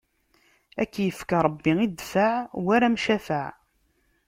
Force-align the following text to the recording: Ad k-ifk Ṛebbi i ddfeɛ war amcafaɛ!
Ad 0.81 0.87
k-ifk 0.93 1.29
Ṛebbi 1.45 1.71
i 1.85 1.87
ddfeɛ 1.89 2.33
war 2.63 2.81
amcafaɛ! 2.87 3.47